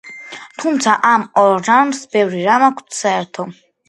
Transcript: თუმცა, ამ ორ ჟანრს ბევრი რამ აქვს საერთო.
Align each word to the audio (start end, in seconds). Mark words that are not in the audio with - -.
თუმცა, 0.61 0.95
ამ 1.09 1.25
ორ 1.41 1.61
ჟანრს 1.67 1.99
ბევრი 2.15 2.41
რამ 2.47 2.65
აქვს 2.69 2.99
საერთო. 3.03 3.47